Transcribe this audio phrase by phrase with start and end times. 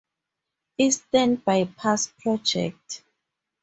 [0.79, 3.03] Eastern bypass project.